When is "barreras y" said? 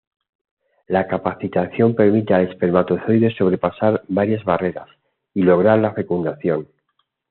4.43-5.43